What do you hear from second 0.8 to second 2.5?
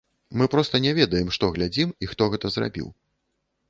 не ведаем, што глядзім, і хто гэта